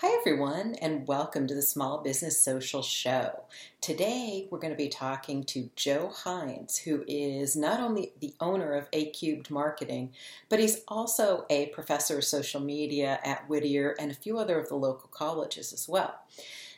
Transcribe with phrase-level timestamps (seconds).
[0.00, 3.42] Hi, everyone, and welcome to the Small Business Social Show.
[3.80, 8.74] Today, we're going to be talking to Joe Hines, who is not only the owner
[8.74, 10.12] of A Cubed Marketing,
[10.48, 14.68] but he's also a professor of social media at Whittier and a few other of
[14.68, 16.14] the local colleges as well.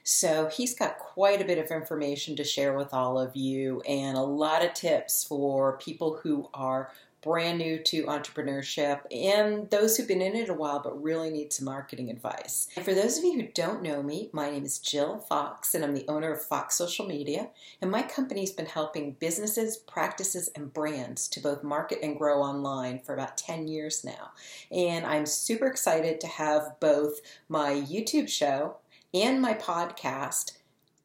[0.02, 4.16] So, he's got quite a bit of information to share with all of you and
[4.16, 6.90] a lot of tips for people who are
[7.22, 11.52] brand new to entrepreneurship and those who've been in it a while but really need
[11.52, 12.68] some marketing advice.
[12.76, 15.84] And for those of you who don't know me, my name is Jill Fox and
[15.84, 17.50] I'm the owner of Fox Social Media.
[17.82, 23.00] And my company's been helping businesses, practices, and brands to both market and grow online
[23.00, 24.30] for about 10 years now.
[24.70, 28.76] And I'm super excited to have both my YouTube show
[29.12, 30.52] and my podcast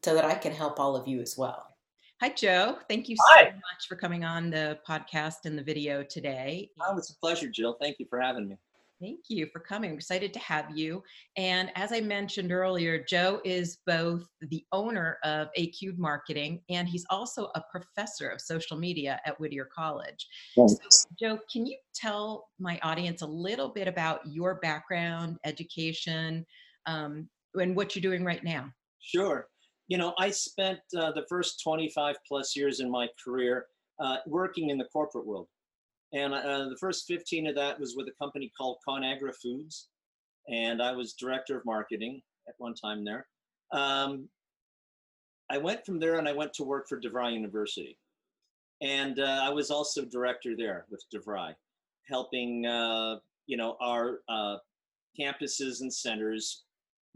[0.02, 1.75] so that I can help all of you as well.
[2.22, 2.78] Hi, Joe.
[2.88, 6.70] Thank you so much for coming on the podcast and the video today.
[6.80, 7.76] Oh, it's a pleasure, Jill.
[7.78, 8.56] Thank you for having me.
[9.02, 9.90] Thank you for coming.
[9.90, 11.02] I'm excited to have you.
[11.36, 16.88] And as I mentioned earlier, Joe is both the owner of A Cubed Marketing and
[16.88, 20.26] he's also a professor of social media at Whittier College.
[20.54, 20.78] So,
[21.20, 26.46] Joe, can you tell my audience a little bit about your background, education,
[26.86, 28.72] um, and what you're doing right now?
[29.00, 29.48] Sure
[29.88, 33.66] you know, I spent uh, the first 25 plus years in my career
[34.00, 35.48] uh, working in the corporate world.
[36.12, 39.88] And uh, the first 15 of that was with a company called ConAgra Foods.
[40.48, 43.26] And I was director of marketing at one time there.
[43.72, 44.28] Um,
[45.50, 47.98] I went from there and I went to work for DeVry University.
[48.82, 51.54] And uh, I was also director there with DeVry,
[52.08, 54.56] helping, uh, you know, our uh,
[55.18, 56.65] campuses and centers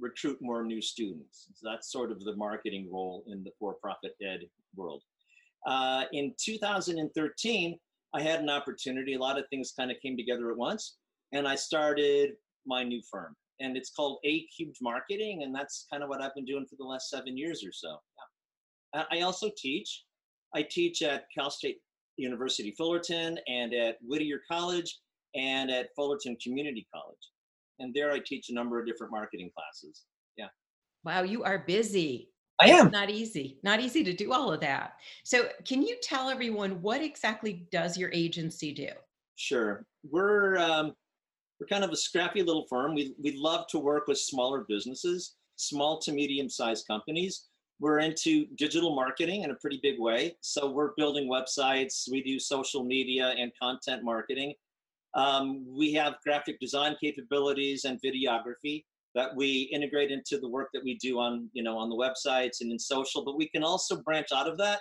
[0.01, 1.49] recruit more new students.
[1.55, 4.41] So that's sort of the marketing role in the for-profit ed
[4.75, 5.03] world.
[5.67, 7.79] Uh, in 2013,
[8.15, 9.15] I had an opportunity.
[9.15, 10.97] A lot of things kind of came together at once,
[11.33, 12.33] and I started
[12.67, 13.37] my new firm.
[13.61, 16.77] And it's called A Cubed Marketing, and that's kind of what I've been doing for
[16.79, 17.99] the last seven years or so.
[18.95, 19.05] Yeah.
[19.11, 20.05] I also teach.
[20.55, 21.79] I teach at Cal State
[22.17, 24.99] University Fullerton and at Whittier College
[25.35, 27.19] and at Fullerton Community College
[27.81, 30.05] and there I teach a number of different marketing classes.
[30.37, 30.49] Yeah.
[31.05, 32.31] Wow, you are busy.
[32.61, 32.87] I am.
[32.87, 33.59] It's not easy.
[33.63, 34.93] Not easy to do all of that.
[35.25, 38.89] So, can you tell everyone what exactly does your agency do?
[39.37, 39.87] Sure.
[40.09, 40.95] We're um,
[41.59, 42.95] we're kind of a scrappy little firm.
[42.95, 47.49] We we love to work with smaller businesses, small to medium sized companies.
[47.81, 50.37] We're into digital marketing in a pretty big way.
[50.43, 52.11] So we're building websites.
[52.11, 54.53] We do social media and content marketing.
[55.15, 58.85] Um, we have graphic design capabilities and videography
[59.15, 62.61] that we integrate into the work that we do on, you know, on the websites
[62.61, 64.81] and in social, but we can also branch out of that.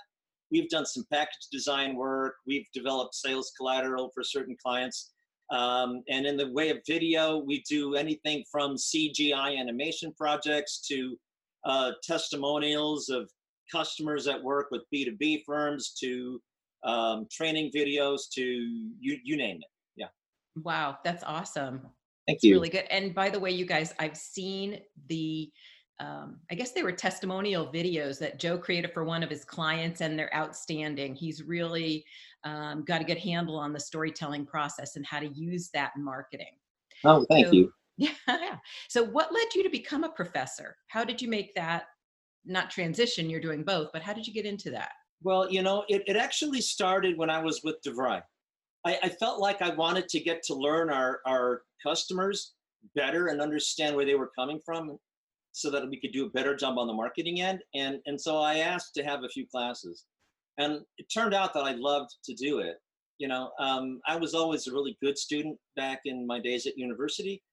[0.51, 2.35] We've done some package design work.
[2.45, 5.11] We've developed sales collateral for certain clients.
[5.51, 11.17] Um, and in the way of video, we do anything from CGI animation projects to
[11.65, 13.29] uh, testimonials of
[13.71, 16.39] customers that work with B2B firms to
[16.83, 19.67] um, training videos to you, you name it.
[20.63, 21.81] Wow, that's awesome.
[22.27, 22.53] Thank it's you.
[22.53, 22.85] Really good.
[22.89, 25.51] And by the way, you guys, I've seen the
[25.99, 29.99] um, I guess they were testimonial videos that Joe created for one of his clients,
[29.99, 31.13] and they're outstanding.
[31.13, 32.05] He's really
[32.45, 36.03] um, got a good handle on the storytelling process and how to use that in
[36.03, 36.55] marketing.
[37.03, 37.73] Oh, thank so, you.
[37.97, 38.55] Yeah.
[38.87, 40.77] So, what led you to become a professor?
[40.87, 41.83] How did you make that
[42.45, 43.29] not transition?
[43.29, 44.91] You're doing both, but how did you get into that?
[45.21, 48.21] Well, you know, it, it actually started when I was with DeVry.
[48.89, 52.53] I, I felt like I wanted to get to learn our, our customers
[52.95, 54.97] better and understand where they were coming from
[55.51, 57.61] so that we could do a better job on the marketing end.
[57.75, 60.05] And, and so I asked to have a few classes.
[60.57, 62.77] And it turned out that I loved to do it.
[63.17, 66.77] You know, um, I was always a really good student back in my days at
[66.77, 67.43] university.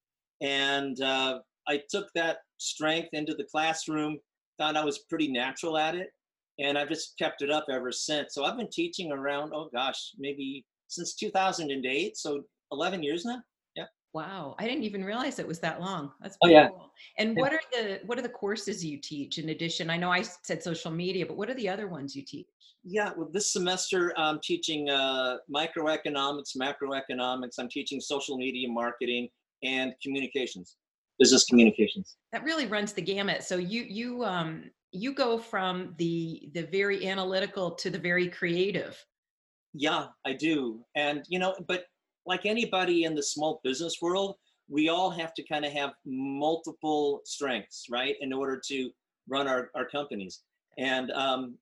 [0.41, 4.19] And uh, I took that strength into the classroom,
[4.59, 6.11] found I was pretty natural at it.
[6.59, 8.33] And I've just kept it up ever since.
[8.33, 12.43] So I've been teaching around, oh gosh, maybe since 2008, so
[12.73, 13.43] 11 years now.
[13.75, 13.85] Yeah.
[14.13, 16.13] Wow, I didn't even realize it was that long.
[16.21, 16.69] That's oh yeah.
[16.69, 16.91] Cool.
[17.19, 19.91] And what are the what are the courses you teach in addition?
[19.91, 22.47] I know I said social media, but what are the other ones you teach?
[22.83, 27.59] Yeah, well, this semester I'm teaching uh, microeconomics, macroeconomics.
[27.59, 29.29] I'm teaching social media marketing
[29.63, 30.77] and communications,
[31.19, 32.17] business communications.
[32.33, 33.43] That really runs the gamut.
[33.43, 39.05] So you you um you go from the the very analytical to the very creative
[39.77, 40.81] yeah, I do.
[40.95, 41.85] And, you know, but
[42.25, 44.37] like anybody in the small business world,
[44.69, 48.91] we all have to kind of have multiple strengths, right, in order to
[49.29, 50.43] run our, our companies.
[50.79, 51.57] And um,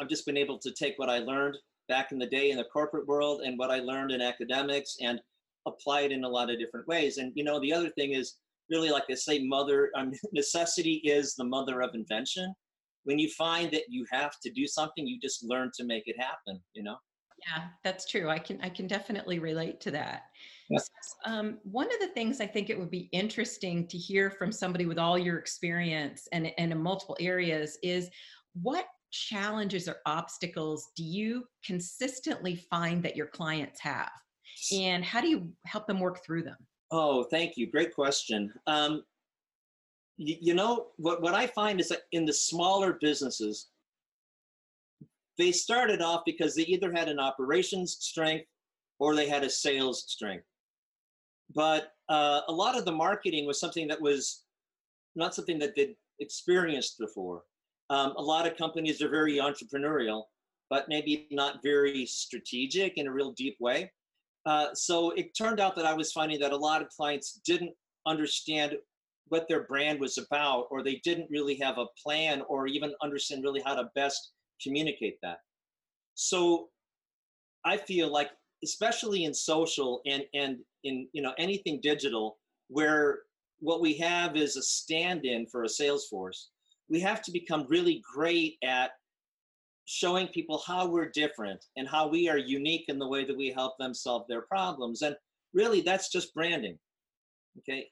[0.00, 1.56] I've just been able to take what I learned
[1.88, 5.20] back in the day in the corporate world and what I learned in academics and
[5.66, 7.18] apply it in a lot of different ways.
[7.18, 8.36] And, you know, the other thing is
[8.70, 12.54] really like I say mother um, necessity is the mother of invention
[13.04, 16.16] when you find that you have to do something you just learn to make it
[16.18, 16.96] happen you know
[17.46, 20.24] yeah that's true i can i can definitely relate to that
[20.68, 20.78] yeah.
[21.24, 24.86] um, one of the things i think it would be interesting to hear from somebody
[24.86, 28.10] with all your experience and, and in multiple areas is
[28.54, 34.10] what challenges or obstacles do you consistently find that your clients have
[34.72, 36.56] and how do you help them work through them
[36.90, 37.70] Oh, thank you.
[37.70, 38.52] Great question.
[38.66, 39.04] Um,
[40.16, 43.68] you, you know, what, what I find is that in the smaller businesses,
[45.40, 48.46] they started off because they either had an operations strength
[48.98, 50.44] or they had a sales strength.
[51.54, 54.44] But uh, a lot of the marketing was something that was
[55.16, 57.42] not something that they'd experienced before.
[57.88, 60.24] Um, a lot of companies are very entrepreneurial,
[60.68, 63.90] but maybe not very strategic in a real deep way.
[64.46, 67.72] Uh, so it turned out that I was finding that a lot of clients didn't
[68.06, 68.76] understand
[69.28, 73.42] what their brand was about, or they didn't really have a plan or even understand
[73.42, 75.38] really how to best communicate that.
[76.14, 76.68] So
[77.64, 78.30] I feel like,
[78.64, 83.20] especially in social and, and in you know anything digital, where
[83.60, 86.50] what we have is a stand-in for a sales force,
[86.88, 88.92] we have to become really great at
[89.86, 93.50] showing people how we're different and how we are unique in the way that we
[93.50, 95.02] help them solve their problems.
[95.02, 95.16] And
[95.52, 96.78] really, that's just branding.
[97.58, 97.88] Okay,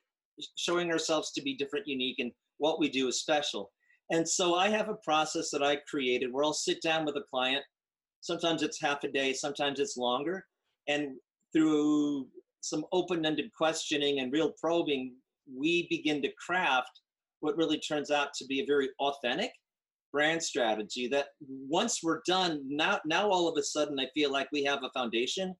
[0.56, 3.70] showing ourselves to be different, unique, and what we do is special.
[4.10, 7.24] And so I have a process that I created where I'll sit down with a
[7.30, 7.64] client.
[8.20, 10.44] Sometimes it's half a day, sometimes it's longer.
[10.88, 11.16] And
[11.52, 12.28] through
[12.60, 15.14] some open ended questioning and real probing,
[15.54, 17.00] we begin to craft
[17.40, 19.52] what really turns out to be a very authentic
[20.12, 21.28] brand strategy that
[21.68, 24.90] once we're done now now all of a sudden i feel like we have a
[24.98, 25.54] foundation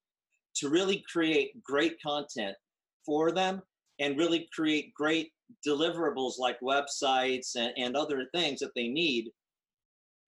[0.57, 2.57] to really create great content
[3.05, 3.61] for them
[4.01, 5.31] and really create great
[5.67, 9.31] deliverables like websites and, and other things that they need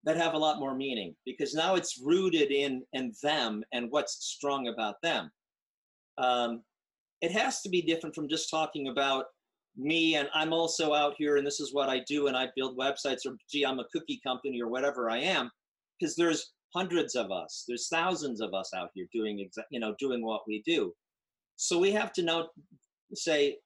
[0.03, 4.25] that have a lot more meaning because now it's rooted in in them and what's
[4.25, 5.29] strong about them.
[6.17, 6.63] Um,
[7.21, 9.25] it has to be different from just talking about
[9.77, 12.77] me and I'm also out here and this is what I do and I build
[12.77, 15.50] websites or gee I'm a cookie company or whatever I am
[16.00, 19.95] because there's hundreds of us there's thousands of us out here doing exa- you know
[20.00, 20.94] doing what we do.
[21.55, 22.47] So we have to know
[23.13, 23.57] say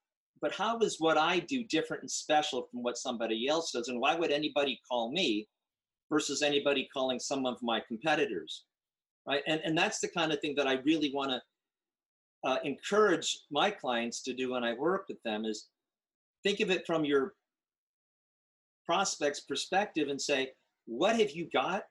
[0.43, 3.87] but how is what I do different and special from what somebody else does?
[3.87, 5.47] And why would anybody call me
[6.11, 8.65] versus anybody calling some of my competitors
[9.27, 9.43] right?
[9.47, 11.41] And and that's the kind of thing that I really want to
[12.49, 15.69] uh, encourage my clients to do when I work with them is
[16.43, 17.33] think of it from your
[18.85, 20.51] prospect's perspective and say,
[20.85, 21.83] what have you got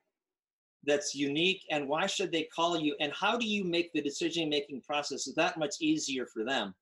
[0.84, 2.94] that's unique and why should they call you?
[3.00, 6.74] And how do you make the decision making process that much easier for them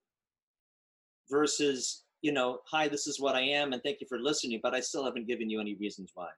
[1.31, 4.75] versus, you know, hi, this is what I am and thank you for listening, but
[4.75, 6.29] I still haven't given you any reasons why.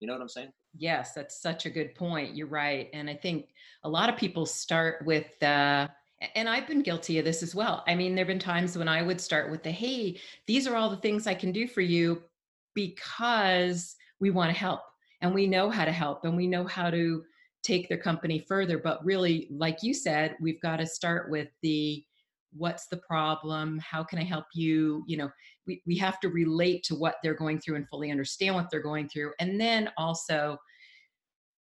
[0.00, 0.52] You know what I'm saying?
[0.76, 2.36] Yes, that's such a good point.
[2.36, 2.90] You're right.
[2.92, 3.48] And I think
[3.82, 5.88] a lot of people start with, the
[6.34, 7.84] and I've been guilty of this as well.
[7.86, 10.76] I mean, there have been times when I would start with the, hey, these are
[10.76, 12.22] all the things I can do for you
[12.74, 14.80] because we want to help
[15.20, 17.22] and we know how to help and we know how to
[17.62, 18.78] take their company further.
[18.78, 22.04] But really, like you said, we've got to start with the
[22.56, 23.78] what's the problem?
[23.78, 25.04] How can I help you?
[25.06, 25.30] You know,
[25.66, 28.82] we, we have to relate to what they're going through and fully understand what they're
[28.82, 29.32] going through.
[29.40, 30.58] And then also,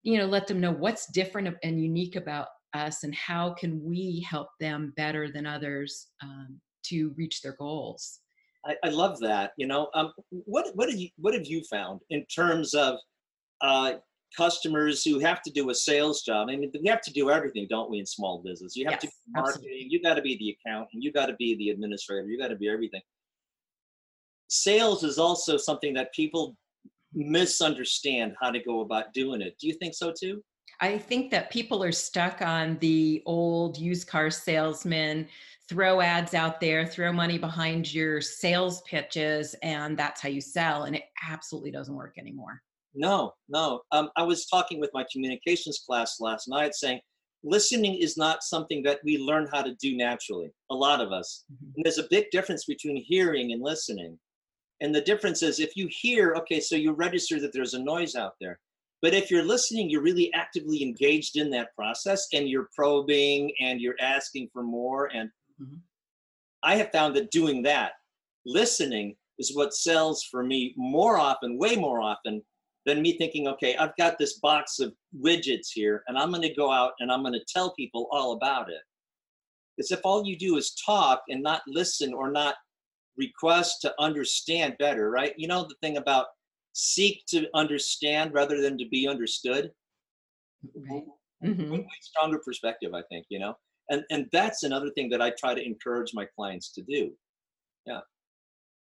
[0.02, 4.26] you know, let them know what's different and unique about us and how can we
[4.28, 8.20] help them better than others um, to reach their goals
[8.64, 12.00] I, I love that you know um, what what have you what have you found
[12.10, 12.96] in terms of
[13.60, 13.94] uh,
[14.36, 17.66] customers who have to do a sales job i mean we have to do everything
[17.68, 19.86] don't we in small business you have yes, to be marketing absolutely.
[19.90, 22.56] you got to be the accountant you got to be the administrator you got to
[22.56, 23.02] be everything
[24.48, 26.56] sales is also something that people
[27.14, 30.42] misunderstand how to go about doing it do you think so too
[30.80, 35.28] I think that people are stuck on the old used car salesman,
[35.68, 40.84] throw ads out there, throw money behind your sales pitches, and that's how you sell.
[40.84, 42.60] And it absolutely doesn't work anymore.
[42.94, 43.82] No, no.
[43.92, 47.00] Um, I was talking with my communications class last night saying
[47.44, 51.44] listening is not something that we learn how to do naturally, a lot of us.
[51.52, 51.72] Mm-hmm.
[51.76, 54.18] And there's a big difference between hearing and listening.
[54.80, 58.14] And the difference is if you hear, okay, so you register that there's a noise
[58.14, 58.58] out there.
[59.00, 63.80] But if you're listening, you're really actively engaged in that process and you're probing and
[63.80, 65.06] you're asking for more.
[65.12, 65.28] And
[65.60, 65.76] mm-hmm.
[66.62, 67.92] I have found that doing that,
[68.46, 72.42] listening, is what sells for me more often, way more often
[72.86, 76.54] than me thinking, okay, I've got this box of widgets here and I'm going to
[76.54, 78.82] go out and I'm going to tell people all about it.
[79.76, 82.56] Because if all you do is talk and not listen or not
[83.16, 85.34] request to understand better, right?
[85.36, 86.26] You know the thing about
[86.72, 89.70] seek to understand rather than to be understood.
[90.74, 91.04] Right.
[91.44, 91.80] Mm-hmm.
[92.00, 93.26] Stronger perspective, I think.
[93.28, 93.54] You know,
[93.90, 97.12] and and that's another thing that I try to encourage my clients to do.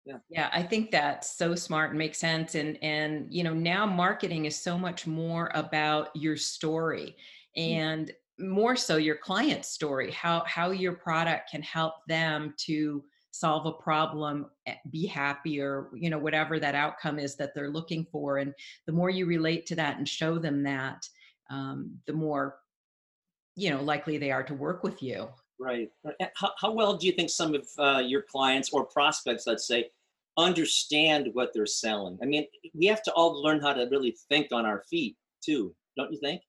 [0.05, 0.17] Yeah.
[0.31, 0.51] Yeah.
[0.53, 4.57] i think that's so smart and makes sense and and you know now marketing is
[4.57, 7.17] so much more about your story
[7.57, 7.75] mm.
[7.75, 13.67] and more so your client's story how how your product can help them to solve
[13.67, 18.39] a problem eh, be happier you know whatever that outcome is that they're looking for
[18.39, 18.55] and
[18.87, 21.07] the more you relate to that and show them that
[21.51, 22.57] um, the more
[23.55, 25.29] you know likely they are to work with you
[25.61, 25.91] right
[26.35, 29.91] how, how well do you think some of uh, your clients or prospects let's say
[30.37, 34.49] understand what they're selling i mean we have to all learn how to really think
[34.53, 36.41] on our feet too don't you think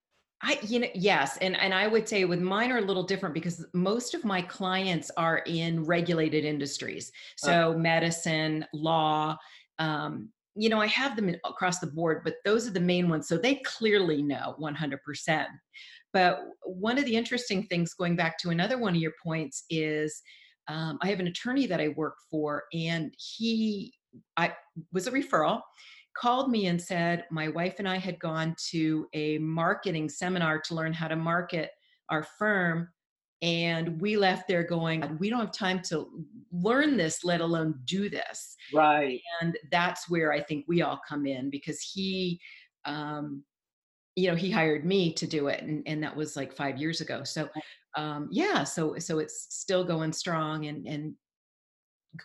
[0.44, 1.38] I, you know, yes.
[1.38, 4.41] And, and I would say with mine are a little different because most of my
[4.41, 7.12] clients are in regulated industries.
[7.38, 9.38] So uh, medicine, law,
[9.77, 13.27] um, you know, I have them across the board, but those are the main ones.
[13.27, 15.46] So they clearly know 100%.
[16.13, 20.22] But one of the interesting things, going back to another one of your points, is
[20.68, 23.94] um, I have an attorney that I work for, and he
[24.38, 24.53] I
[24.91, 25.62] was a referral
[26.13, 30.75] called me and said my wife and I had gone to a marketing seminar to
[30.75, 31.72] learn how to market
[32.10, 32.89] our firm
[33.41, 36.08] and we left there going we don't have time to
[36.51, 39.20] learn this let alone do this right.
[39.41, 42.39] And that's where i think we all come in because he
[42.86, 43.44] um
[44.15, 47.01] you know he hired me to do it and, and that was like five years
[47.01, 47.24] ago.
[47.24, 47.50] So
[47.98, 51.13] um yeah so so it's still going strong and and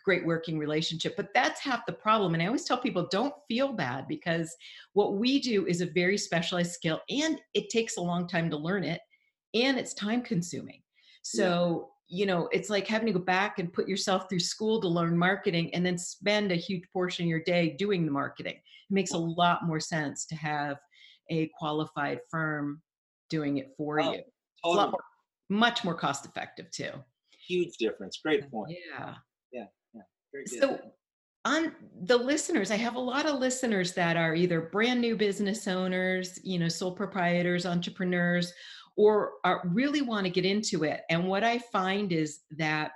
[0.05, 3.73] great working relationship but that's half the problem and i always tell people don't feel
[3.73, 4.55] bad because
[4.93, 8.57] what we do is a very specialized skill and it takes a long time to
[8.57, 9.01] learn it
[9.57, 10.83] and it's time consuming.
[11.23, 12.19] So yeah.
[12.19, 15.17] you know it's like having to go back and put yourself through school to learn
[15.17, 18.55] marketing and then spend a huge portion of your day doing the marketing.
[18.55, 20.77] It makes a lot more sense to have
[21.31, 22.83] a qualified firm
[23.31, 24.23] doing it for oh, you.
[24.65, 24.91] Totally.
[24.91, 25.01] more,
[25.49, 26.91] much more cost effective too.
[27.47, 28.19] Huge difference.
[28.23, 28.77] Great point.
[28.91, 29.15] Yeah.
[30.33, 30.61] Very good.
[30.61, 30.81] So
[31.45, 35.67] on the listeners, I have a lot of listeners that are either brand new business
[35.69, 38.53] owners, you know, sole proprietors, entrepreneurs,
[38.97, 41.03] or are, really want to get into it.
[41.09, 42.93] And what I find is that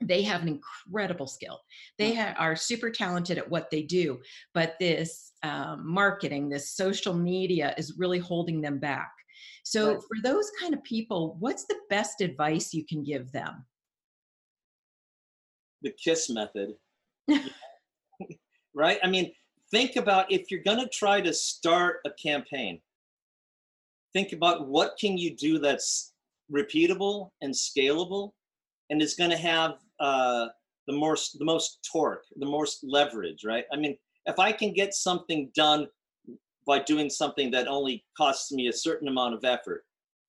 [0.00, 1.60] they have an incredible skill.
[1.98, 4.20] They ha- are super talented at what they do,
[4.52, 9.10] but this um, marketing, this social media is really holding them back.
[9.62, 9.98] So, right.
[10.02, 13.64] for those kind of people, what's the best advice you can give them?
[15.84, 16.74] the kiss method.
[18.74, 18.98] right?
[19.04, 19.32] I mean,
[19.70, 22.80] think about if you're going to try to start a campaign,
[24.12, 26.12] think about what can you do that's
[26.52, 28.32] repeatable and scalable
[28.90, 30.46] and is going to have uh,
[30.86, 33.64] the most the most torque, the most leverage, right?
[33.72, 33.96] I mean,
[34.26, 35.86] if I can get something done
[36.66, 39.84] by doing something that only costs me a certain amount of effort,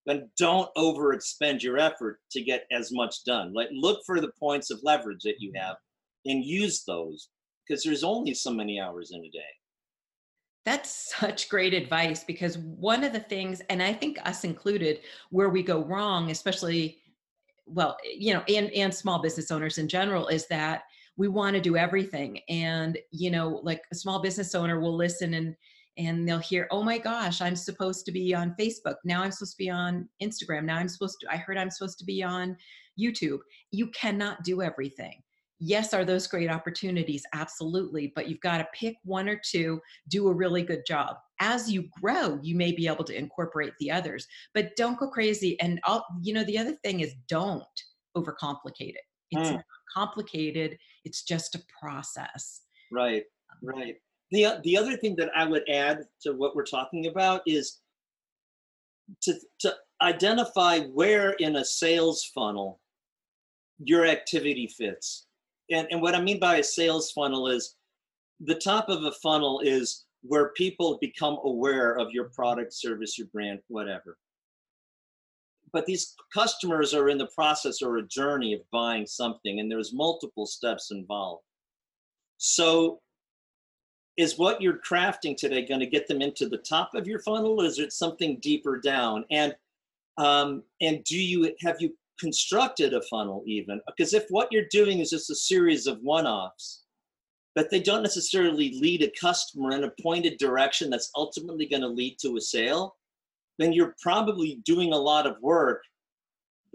[0.05, 3.53] then don't overexpend your effort to get as much done.
[3.53, 5.77] Like look for the points of leverage that you have
[6.25, 7.29] and use those
[7.67, 9.39] because there's only so many hours in a day.
[10.65, 15.49] That's such great advice because one of the things, and I think us included, where
[15.49, 16.97] we go wrong, especially,
[17.65, 20.83] well, you know, and, and small business owners in general, is that
[21.17, 22.39] we want to do everything.
[22.49, 25.55] And, you know, like a small business owner will listen and
[25.97, 28.95] and they'll hear, oh my gosh, I'm supposed to be on Facebook.
[29.05, 30.65] Now I'm supposed to be on Instagram.
[30.65, 32.57] Now I'm supposed to, I heard I'm supposed to be on
[32.99, 33.39] YouTube.
[33.71, 35.23] You cannot do everything.
[35.67, 37.23] Yes, are those great opportunities?
[37.33, 38.13] Absolutely.
[38.15, 41.17] But you've got to pick one or two, do a really good job.
[41.39, 45.59] As you grow, you may be able to incorporate the others, but don't go crazy.
[45.59, 47.63] And I'll, you know, the other thing is don't
[48.15, 49.01] overcomplicate it.
[49.31, 49.63] It's mm.
[49.91, 52.61] complicated, it's just a process.
[52.91, 53.23] Right,
[53.63, 53.95] right.
[54.29, 57.79] The, the other thing that I would add to what we're talking about is
[59.23, 62.81] to, to identify where in a sales funnel
[63.79, 65.24] your activity fits.
[65.71, 67.75] And, and what I mean by a sales funnel is
[68.39, 73.27] the top of a funnel is where people become aware of your product, service, your
[73.27, 74.17] brand, whatever.
[75.71, 79.93] But these customers are in the process or a journey of buying something, and there's
[79.93, 81.43] multiple steps involved.
[82.37, 83.01] So
[84.17, 87.61] is what you're crafting today going to get them into the top of your funnel
[87.61, 89.53] or is it something deeper down and
[90.17, 94.99] um, and do you have you constructed a funnel even because if what you're doing
[94.99, 96.83] is just a series of one-offs
[97.55, 101.87] but they don't necessarily lead a customer in a pointed direction that's ultimately going to
[101.87, 102.95] lead to a sale
[103.57, 105.81] then you're probably doing a lot of work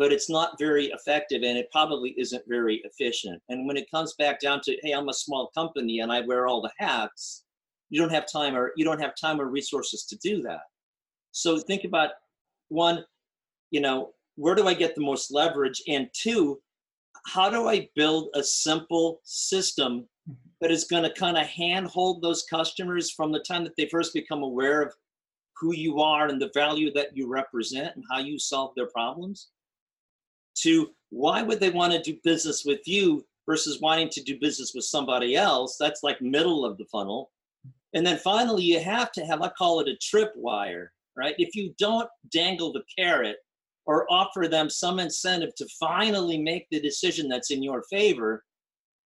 [0.00, 3.42] but it's not very effective and it probably isn't very efficient.
[3.50, 6.46] And when it comes back down to, hey, I'm a small company and I wear
[6.46, 7.44] all the hats,
[7.90, 10.62] you don't have time or you don't have time or resources to do that.
[11.32, 12.12] So think about
[12.70, 13.04] one,
[13.70, 15.82] you know, where do I get the most leverage?
[15.86, 16.60] And two,
[17.26, 20.08] how do I build a simple system
[20.62, 24.14] that is going to kind of handhold those customers from the time that they first
[24.14, 24.94] become aware of
[25.56, 29.48] who you are and the value that you represent and how you solve their problems?
[30.62, 34.72] To why would they want to do business with you versus wanting to do business
[34.74, 35.76] with somebody else?
[35.78, 37.30] That's like middle of the funnel.
[37.92, 41.34] And then finally you have to have i call it a tripwire right?
[41.38, 43.36] If you don't dangle the carrot
[43.90, 48.44] or offer them some incentive to finally make the decision that's in your favor,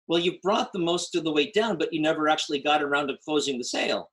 [0.08, 3.08] well, you brought the most of the way down, but you never actually got around
[3.08, 4.12] to closing the sale.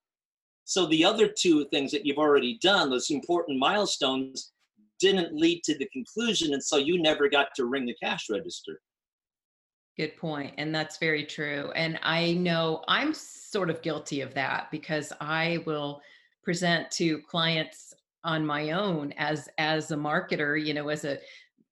[0.65, 4.53] So the other two things that you've already done, those important milestones,
[5.01, 6.55] didn't lead to the conclusion.
[6.55, 8.81] And so you never got to ring the cash register.
[9.99, 10.55] Good point.
[10.57, 11.73] And that's very true.
[11.77, 16.01] And I know I'm sort of guilty of that because I will
[16.43, 17.93] present to clients
[18.25, 21.19] on my own as as a marketer you know as a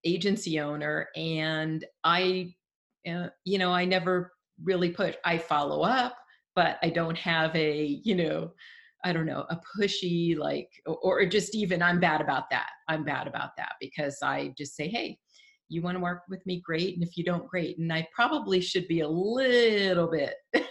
[0.05, 2.53] agency owner and i
[3.09, 4.33] uh, you know i never
[4.63, 6.17] really put i follow up
[6.55, 8.51] but i don't have a you know
[9.05, 12.69] i don't know a pushy like or, or just even i'm bad about that.
[12.89, 15.19] I'm bad about that because i just say hey
[15.69, 16.61] you want to work with me?
[16.63, 17.79] Great and if you don't great.
[17.79, 20.63] And i probably should be a little bit a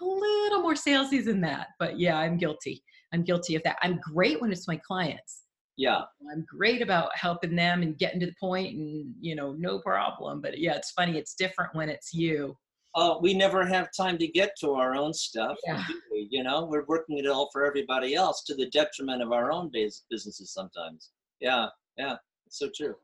[0.00, 3.78] little more salesy than that but yeah i'm guilty I'm guilty of that.
[3.82, 5.42] I'm great when it's my clients.
[5.76, 6.02] Yeah.
[6.32, 10.40] I'm great about helping them and getting to the point and, you know, no problem.
[10.40, 11.16] But yeah, it's funny.
[11.16, 12.56] It's different when it's you.
[12.94, 15.56] Oh, we never have time to get to our own stuff.
[15.64, 15.84] Yeah.
[16.10, 19.70] You know, we're working it all for everybody else to the detriment of our own
[19.70, 21.10] businesses sometimes.
[21.38, 21.68] Yeah.
[21.96, 22.16] Yeah.
[22.46, 22.96] It's so true.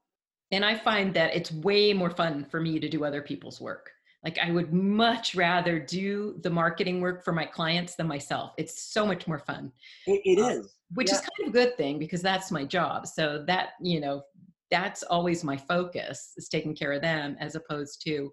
[0.50, 3.90] And I find that it's way more fun for me to do other people's work.
[4.24, 8.52] Like I would much rather do the marketing work for my clients than myself.
[8.56, 9.70] It's so much more fun.
[10.06, 11.14] it, it um, is, which yeah.
[11.14, 13.06] is kind of a good thing because that's my job.
[13.06, 14.22] So that, you know,
[14.70, 18.32] that's always my focus is taking care of them as opposed to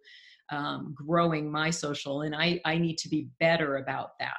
[0.52, 2.22] um, growing my social.
[2.22, 4.38] And I, I need to be better about that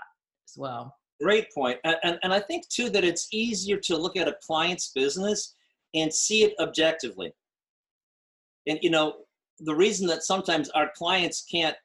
[0.48, 0.96] as well.
[1.20, 1.78] Great point.
[1.84, 5.54] And, and, and I think too that it's easier to look at a client's business
[5.94, 7.32] and see it objectively.
[8.66, 9.14] And you know,
[9.64, 11.76] the reason that sometimes our clients can't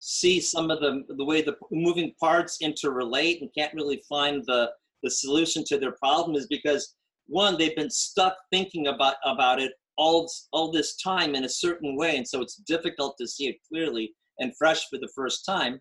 [0.00, 4.70] see some of the the way the moving parts interrelate and can't really find the
[5.02, 6.94] the solution to their problem is because
[7.26, 11.96] one they've been stuck thinking about about it all all this time in a certain
[11.96, 15.80] way and so it's difficult to see it clearly and fresh for the first time.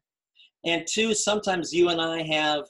[0.65, 2.63] And two sometimes you and i have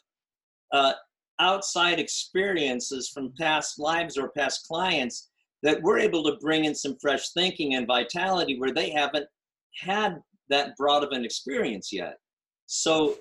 [0.74, 0.94] uh,
[1.40, 5.30] outside experiences from past lives or past clients
[5.64, 9.26] that we're able to bring in some fresh thinking and vitality where they haven't
[9.80, 12.18] had that broad of an experience yet.
[12.68, 13.18] So,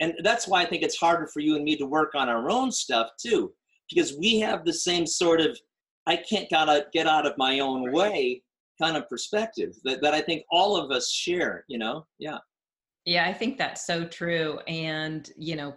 [0.00, 2.50] and that's why I think it's harder for you and me to work on our
[2.50, 3.52] own stuff too,
[3.88, 5.58] because we have the same sort of
[6.06, 8.42] I can't gotta get out of my own way
[8.80, 12.06] kind of perspective that, that I think all of us share, you know?
[12.18, 12.38] Yeah.
[13.04, 14.58] Yeah, I think that's so true.
[14.66, 15.74] And, you know,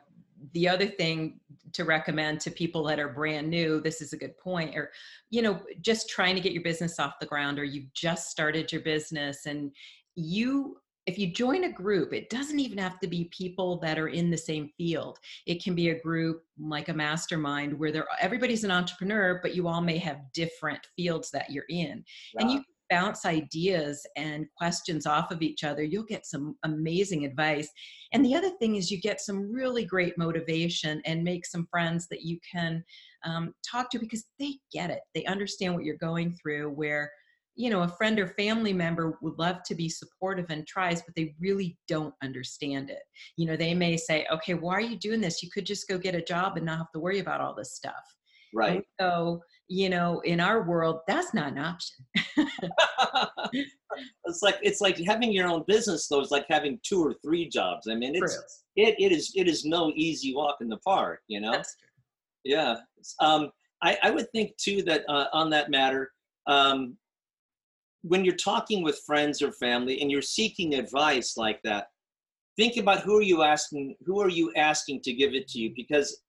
[0.54, 1.40] the other thing
[1.74, 4.92] to recommend to people that are brand new this is a good point or
[5.30, 8.72] you know just trying to get your business off the ground or you've just started
[8.72, 9.72] your business and
[10.16, 14.08] you if you join a group it doesn't even have to be people that are
[14.08, 15.20] in the same field.
[15.46, 19.68] It can be a group like a mastermind where there everybody's an entrepreneur but you
[19.68, 22.04] all may have different fields that you're in.
[22.38, 27.70] And you bounce ideas and questions off of each other, you'll get some amazing advice.
[28.14, 32.08] And the other thing is, you get some really great motivation and make some friends
[32.10, 32.84] that you can
[33.26, 35.02] um, talk to because they get it.
[35.16, 36.70] They understand what you're going through.
[36.70, 37.12] Where
[37.56, 41.14] you know, a friend or family member would love to be supportive and tries, but
[41.16, 43.02] they really don't understand it.
[43.38, 45.44] You know, they may say, okay, why are you doing this?
[45.44, 47.76] You could just go get a job and not have to worry about all this
[47.76, 47.94] stuff.
[48.54, 48.84] Right.
[49.00, 52.06] So you know in our world that's not an option.
[54.26, 57.48] It's like it's like having your own business though is like having two or three
[57.48, 57.88] jobs.
[57.88, 61.40] I mean it's it, it is it is no easy walk in the park you
[61.40, 61.62] know?
[62.44, 62.78] Yeah.
[63.20, 63.52] Um
[63.84, 66.12] I, I would think too that uh, on that matter
[66.48, 66.98] um
[68.02, 71.88] when you're talking with friends or family and you're seeking advice like that
[72.58, 75.74] think about who are you asking who are you asking to give it to you?
[75.76, 76.22] Because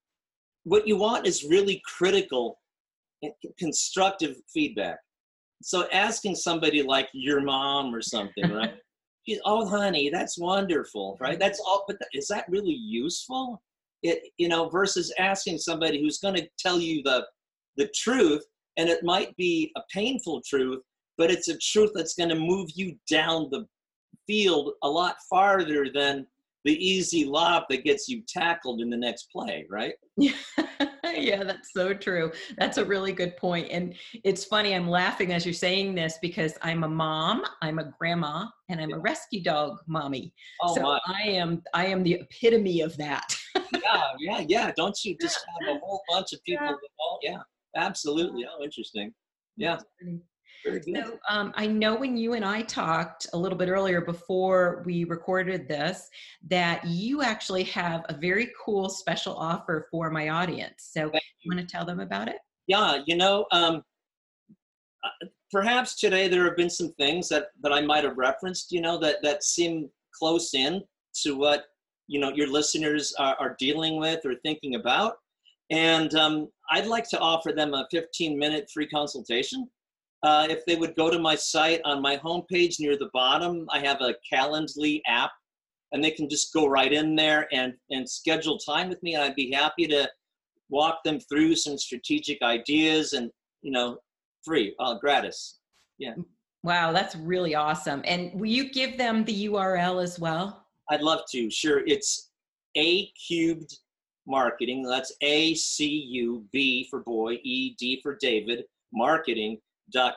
[0.65, 2.59] what you want is really critical
[3.59, 4.99] constructive feedback.
[5.63, 8.75] So asking somebody like your mom or something, right?
[9.27, 11.39] She's oh, honey, that's wonderful, right?
[11.39, 13.63] That's all, but is that really useful?
[14.03, 17.27] It, you know, versus asking somebody who's going to tell you the
[17.77, 18.45] the truth,
[18.77, 20.83] and it might be a painful truth,
[21.17, 23.67] but it's a truth that's going to move you down the
[24.27, 26.27] field a lot farther than
[26.65, 29.95] the easy lob that gets you tackled in the next play, right?
[31.17, 32.33] Yeah, that's so true.
[32.59, 33.69] That's a really good point.
[33.71, 37.93] And it's funny, I'm laughing as you're saying this because I'm a mom, I'm a
[37.99, 40.33] grandma, and I'm a rescue dog mommy.
[40.63, 41.01] Oh, so my.
[41.07, 43.37] I am I am the epitome of that.
[43.55, 44.73] yeah, yeah, yeah.
[44.77, 46.77] Don't you just have a whole bunch of people
[47.23, 47.33] yeah.
[47.33, 47.39] yeah,
[47.77, 48.47] absolutely.
[48.51, 49.13] Oh, interesting.
[49.57, 49.79] Yeah.
[50.65, 55.05] So um, I know when you and I talked a little bit earlier before we
[55.05, 56.09] recorded this,
[56.49, 60.89] that you actually have a very cool special offer for my audience.
[60.93, 61.21] So you.
[61.43, 62.37] you want to tell them about it?
[62.67, 63.83] Yeah, you know, um,
[65.05, 68.81] uh, perhaps today there have been some things that, that I might have referenced, you
[68.81, 70.83] know, that, that seem close in
[71.23, 71.67] to what,
[72.07, 75.17] you know, your listeners are, are dealing with or thinking about.
[75.71, 79.69] And um, I'd like to offer them a 15 minute free consultation
[80.25, 83.79] uh, if they would go to my site on my homepage near the bottom, I
[83.81, 85.31] have a Calendly app,
[85.93, 89.23] and they can just go right in there and and schedule time with me, and
[89.23, 90.11] I'd be happy to
[90.71, 93.99] walk them through some strategic ideas and you know
[94.45, 95.59] free, uh, gratis.
[95.99, 96.15] Yeah.
[96.63, 98.01] Wow, that's really awesome.
[98.07, 100.65] And will you give them the URL as well?
[100.91, 101.51] I'd love to.
[101.51, 102.31] Sure, it's
[102.79, 103.79] a cubed
[104.27, 104.83] marketing.
[104.83, 109.59] That's A C U B for boy, E D for David marketing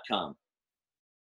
[0.10, 0.36] com.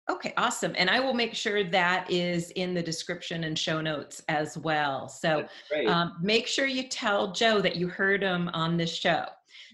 [0.09, 0.73] Okay, awesome.
[0.77, 5.09] And I will make sure that is in the description and show notes as well.
[5.09, 5.45] So
[5.85, 9.25] um, make sure you tell Joe that you heard him on this show.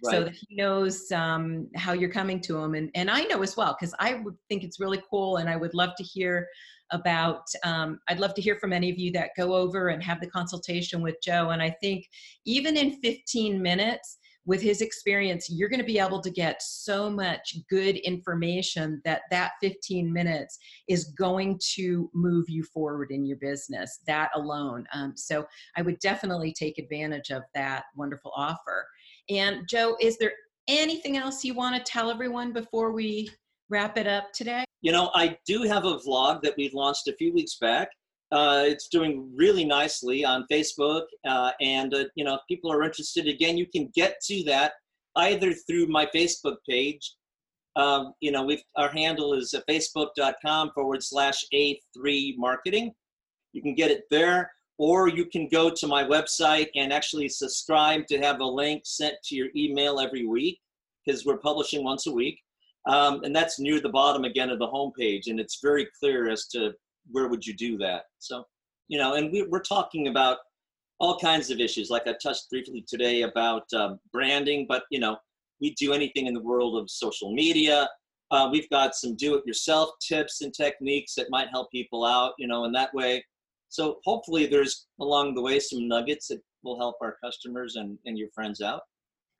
[0.06, 0.12] Right.
[0.12, 3.56] So that he knows um, how you're coming to him, and and I know as
[3.56, 6.48] well because I would think it's really cool, and I would love to hear
[6.92, 7.48] about.
[7.64, 10.30] Um, I'd love to hear from any of you that go over and have the
[10.30, 11.50] consultation with Joe.
[11.50, 12.08] And I think
[12.46, 17.10] even in 15 minutes, with his experience you're going to be able to get so
[17.10, 23.38] much good information that that 15 minutes is going to move you forward in your
[23.38, 24.86] business that alone.
[24.94, 25.46] Um, so
[25.78, 28.86] i would definitely take advantage of that wonderful offer.
[29.30, 30.34] And joe is there
[30.68, 33.30] anything else you want to tell everyone before we
[33.70, 34.66] wrap it up today?
[34.82, 37.90] You know i do have a vlog that we launched a few weeks back
[38.34, 43.28] uh, it's doing really nicely on Facebook, uh, and uh, you know, people are interested,
[43.28, 44.74] again, you can get to that
[45.18, 47.14] either through my Facebook page.
[47.76, 52.94] Um, you know, we've our handle is facebook.com forward slash A3 marketing.
[53.52, 58.08] You can get it there, or you can go to my website and actually subscribe
[58.08, 60.60] to have a link sent to your email every week
[61.06, 62.40] because we're publishing once a week.
[62.88, 66.48] Um, and that's near the bottom again of the homepage, and it's very clear as
[66.48, 66.74] to
[67.12, 68.04] where would you do that?
[68.20, 68.46] So,
[68.88, 70.38] you know, and we, we're talking about
[71.00, 71.90] all kinds of issues.
[71.90, 75.18] Like I touched briefly today about um, branding, but you know,
[75.62, 77.90] we do anything in the world of social media.
[78.32, 82.66] Uh, we've got some do-it-yourself tips and techniques that might help people out, you know,
[82.66, 83.24] in that way.
[83.70, 88.18] So hopefully, there's along the way some nuggets that will help our customers and, and
[88.18, 88.82] your friends out.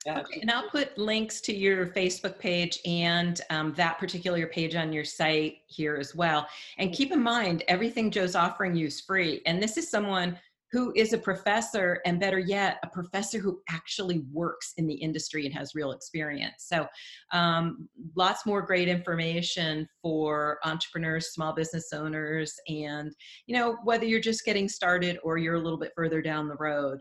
[0.06, 4.92] Okay, and I'll put links to your Facebook page and um, that particular page on
[4.92, 6.46] your site here as well.
[6.78, 9.40] And keep in mind, everything Joe's offering you is free.
[9.46, 10.38] And this is someone
[10.74, 15.46] who is a professor, and better yet, a professor who actually works in the industry
[15.46, 16.66] and has real experience.
[16.66, 16.88] So,
[17.30, 23.14] um, lots more great information for entrepreneurs, small business owners, and
[23.46, 26.56] you know whether you're just getting started or you're a little bit further down the
[26.56, 26.98] road.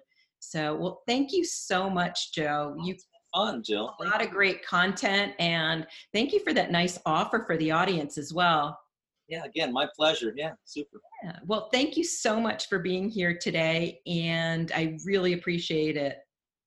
[0.49, 2.75] So, well, thank you so much, Joe.
[2.83, 2.95] You
[3.33, 3.95] fun, Jill.
[3.99, 8.17] A lot of great content, and thank you for that nice offer for the audience
[8.17, 8.79] as well.
[9.27, 10.33] Yeah, again, my pleasure.
[10.35, 11.01] Yeah, super.
[11.23, 11.39] Yeah.
[11.45, 16.17] Well, thank you so much for being here today, and I really appreciate it.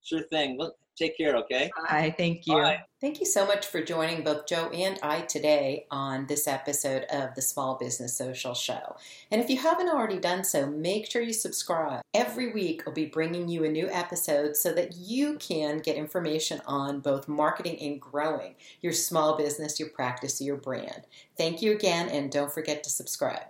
[0.03, 0.57] Sure thing.
[0.59, 1.71] Look, Take care, okay?
[1.89, 2.15] Bye.
[2.17, 2.55] Thank you.
[2.55, 2.81] Bye.
[3.01, 7.35] Thank you so much for joining both Joe and I today on this episode of
[7.35, 8.97] the Small Business Social Show.
[9.31, 12.01] And if you haven't already done so, make sure you subscribe.
[12.15, 16.63] Every week, I'll be bringing you a new episode so that you can get information
[16.67, 21.03] on both marketing and growing your small business, your practice, your brand.
[21.37, 23.47] Thank you again, and don't forget to subscribe.